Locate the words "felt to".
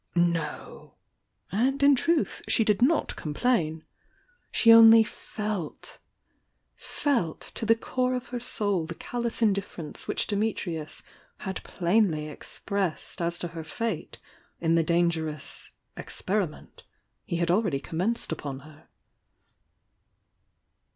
6.75-7.67